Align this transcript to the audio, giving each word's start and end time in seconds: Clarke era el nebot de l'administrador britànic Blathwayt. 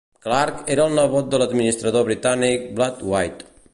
Clarke 0.27 0.63
era 0.75 0.87
el 0.91 0.95
nebot 0.99 1.29
de 1.33 1.39
l'administrador 1.41 2.07
britànic 2.09 2.67
Blathwayt. 2.81 3.45